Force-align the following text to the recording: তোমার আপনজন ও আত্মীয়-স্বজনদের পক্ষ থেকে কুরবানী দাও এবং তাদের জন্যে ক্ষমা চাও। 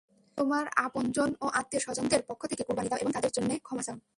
তোমার 0.37 0.65
আপনজন 0.75 1.29
ও 1.41 1.45
আত্মীয়-স্বজনদের 1.47 2.21
পক্ষ 2.27 2.41
থেকে 2.45 2.63
কুরবানী 2.63 2.89
দাও 2.89 2.99
এবং 2.99 3.11
তাদের 3.11 3.31
জন্যে 3.31 3.59
ক্ষমা 3.59 3.83
চাও। 3.83 3.97